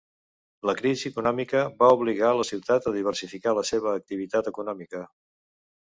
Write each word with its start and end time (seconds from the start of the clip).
La 0.69 0.73
crisi 0.79 1.09
econòmica 1.13 1.61
va 1.85 1.91
obligar 1.99 2.33
la 2.39 2.47
ciutat 2.51 2.91
a 2.93 2.97
diversificar 2.99 3.57
la 3.61 3.69
seva 3.75 3.97
activitat 4.03 4.55
econòmica. 4.57 5.09